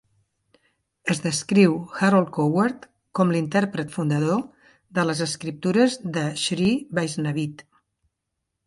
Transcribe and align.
Es 1.13 1.19
descriu 1.25 1.75
Harold 1.99 2.31
Coward 2.39 2.89
com 3.19 3.35
l'intèrpret 3.35 3.95
fundador 3.99 4.43
de 4.99 5.07
les 5.11 5.23
escriptures 5.29 6.03
de 6.19 6.29
Sri 6.47 6.77
Vaisnavite. 7.01 7.71